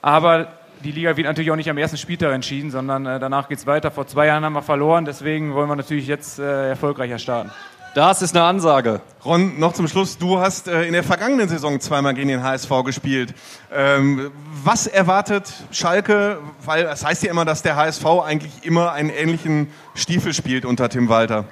[0.00, 0.52] Aber
[0.84, 3.66] die Liga wird natürlich auch nicht am ersten Spieltag entschieden, sondern äh, danach geht es
[3.66, 3.90] weiter.
[3.90, 7.50] Vor zwei Jahren haben wir verloren, deswegen wollen wir natürlich jetzt äh, erfolgreicher starten.
[7.94, 9.00] Das ist eine Ansage.
[9.24, 12.70] Ron, noch zum Schluss, du hast äh, in der vergangenen Saison zweimal gegen den HSV
[12.84, 13.34] gespielt.
[13.72, 14.30] Ähm,
[14.62, 16.38] was erwartet Schalke?
[16.64, 20.88] Weil es heißt ja immer, dass der HSV eigentlich immer einen ähnlichen Stiefel spielt unter
[20.88, 21.46] Tim Walter.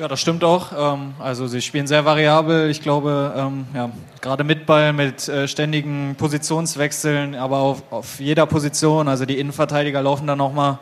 [0.00, 0.72] Ja, das stimmt auch.
[0.76, 2.68] Ähm, also sie spielen sehr variabel.
[2.68, 8.46] Ich glaube, ähm, ja, gerade mit Ball, mit äh, ständigen Positionswechseln, aber auf, auf jeder
[8.46, 9.06] Position.
[9.06, 10.80] Also die Innenverteidiger laufen dann nochmal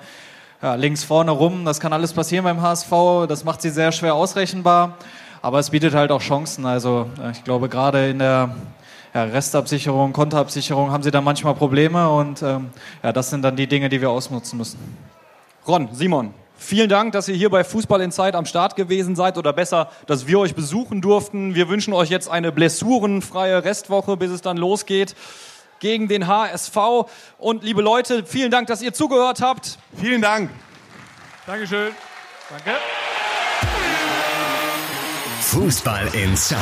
[0.63, 1.65] ja, links vorne rum.
[1.65, 2.91] Das kann alles passieren beim HSV.
[3.29, 4.97] Das macht sie sehr schwer ausrechenbar.
[5.41, 6.67] Aber es bietet halt auch Chancen.
[6.67, 8.55] Also ich glaube, gerade in der
[9.15, 12.09] ja, Restabsicherung, Konterabsicherung haben sie da manchmal Probleme.
[12.09, 12.71] Und ähm,
[13.03, 14.79] ja, das sind dann die Dinge, die wir ausnutzen müssen.
[15.67, 19.39] Ron, Simon, Vielen Dank, dass ihr hier bei Fußball in Zeit am Start gewesen seid
[19.39, 21.55] oder besser, dass wir euch besuchen durften.
[21.55, 25.15] Wir wünschen euch jetzt eine blessurenfreie Restwoche, bis es dann losgeht
[25.81, 26.77] gegen den HSV.
[27.39, 29.79] Und liebe Leute, vielen Dank, dass ihr zugehört habt.
[30.01, 30.51] Vielen Dank.
[31.47, 31.93] Dankeschön.
[32.51, 32.79] Danke.
[35.41, 36.61] Fußball Inside,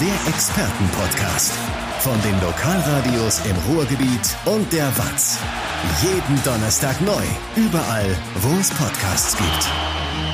[0.00, 1.52] der Expertenpodcast
[1.98, 5.38] von den Lokalradios im Ruhrgebiet und der Watz.
[6.02, 7.22] Jeden Donnerstag neu,
[7.56, 10.29] überall, wo es Podcasts gibt.